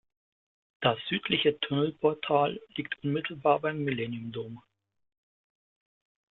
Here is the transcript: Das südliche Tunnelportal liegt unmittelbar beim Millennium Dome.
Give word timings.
Das 0.79 0.97
südliche 1.09 1.59
Tunnelportal 1.59 2.59
liegt 2.75 3.03
unmittelbar 3.03 3.59
beim 3.59 3.83
Millennium 3.83 4.31
Dome. 4.31 4.59